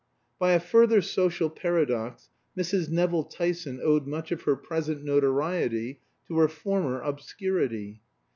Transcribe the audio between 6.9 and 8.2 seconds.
obscurity.